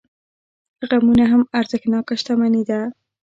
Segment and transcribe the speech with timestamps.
[0.89, 2.79] غمونه هم ارزښتناکه شتمني ده.